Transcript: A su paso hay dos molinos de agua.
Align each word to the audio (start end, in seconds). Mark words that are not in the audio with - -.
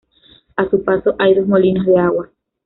A 0.55 0.67
su 0.67 0.83
paso 0.83 1.15
hay 1.19 1.35
dos 1.35 1.45
molinos 1.45 1.85
de 1.85 1.99
agua. 1.99 2.31